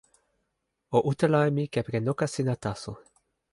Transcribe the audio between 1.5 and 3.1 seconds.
mi kepeken noka sina taso.